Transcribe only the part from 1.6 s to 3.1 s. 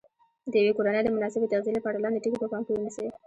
لپاره لاندې ټکي په پام کې ونیسئ.